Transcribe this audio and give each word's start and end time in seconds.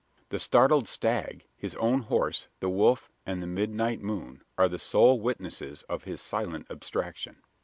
The 0.29 0.39
startled 0.39 0.87
stag, 0.87 1.45
his 1.55 1.75
own 1.75 1.99
horse, 1.99 2.47
the 2.59 2.71
wolf, 2.71 3.11
and 3.23 3.39
the 3.39 3.45
midnight 3.45 4.01
moon, 4.01 4.41
are 4.57 4.67
the 4.67 4.79
sole 4.79 5.19
witnesses 5.21 5.83
of 5.83 6.05
his 6.05 6.19
silent 6.21 6.65
abstraction. 6.71 7.43